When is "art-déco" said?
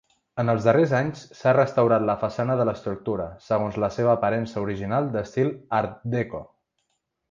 5.85-6.47